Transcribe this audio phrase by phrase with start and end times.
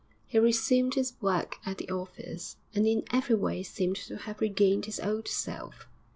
[0.25, 4.85] He resumed his work at the office, and in every way seemed to have regained
[4.85, 5.85] his old self.